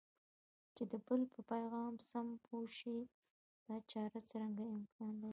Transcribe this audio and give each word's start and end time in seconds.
چې 0.75 0.83
د 0.91 0.93
بل 1.05 1.21
په 1.33 1.39
پیغام 1.51 1.93
سم 2.09 2.27
پوه 2.45 2.63
شئ 2.77 2.99
دا 3.67 3.75
چاره 3.91 4.19
څرنګه 4.29 4.63
امکان 4.77 5.13
لري؟ 5.21 5.29